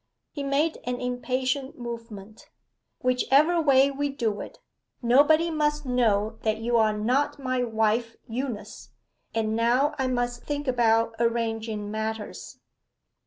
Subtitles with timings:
[0.31, 2.49] He made an impatient movement.
[3.03, 4.57] 'Whichever way we do it,
[4.99, 8.89] nobody must know that you are not my wife Eunice.
[9.35, 12.57] And now I must think about arranging matters.